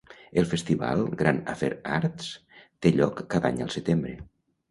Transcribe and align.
El 0.41 0.45
festival 0.53 1.03
Grand 1.19 1.51
Affair 1.51 1.69
Arts 1.97 2.31
té 2.85 2.93
lloc 2.95 3.23
cada 3.35 3.51
any 3.53 3.63
al 3.67 3.73
setembre. 3.77 4.15